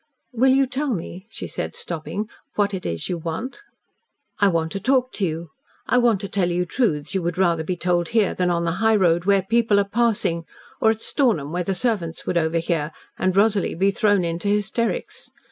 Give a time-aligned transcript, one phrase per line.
[0.33, 3.61] "Will you tell me," she said, stopping, "what it is you want?"
[4.39, 5.49] "I want to talk to you.
[5.85, 8.71] I want to tell you truths you would rather be told here than on the
[8.81, 10.45] high road, where people are passing
[10.81, 15.29] or at Stornham, where the servants would overhear and Rosalie be thrown into hysterics.